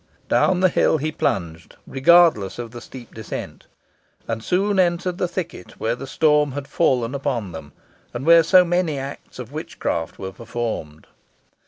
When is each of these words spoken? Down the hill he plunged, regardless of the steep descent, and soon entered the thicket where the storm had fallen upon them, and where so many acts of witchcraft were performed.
Down 0.29 0.61
the 0.61 0.69
hill 0.69 0.97
he 0.97 1.11
plunged, 1.11 1.75
regardless 1.85 2.57
of 2.57 2.71
the 2.71 2.81
steep 2.81 3.13
descent, 3.13 3.67
and 4.27 4.43
soon 4.43 4.79
entered 4.79 5.19
the 5.19 5.27
thicket 5.27 5.79
where 5.79 5.93
the 5.95 6.07
storm 6.07 6.53
had 6.53 6.67
fallen 6.67 7.13
upon 7.13 7.51
them, 7.51 7.71
and 8.11 8.25
where 8.25 8.41
so 8.41 8.65
many 8.65 8.97
acts 8.97 9.37
of 9.37 9.51
witchcraft 9.51 10.17
were 10.17 10.31
performed. 10.31 11.05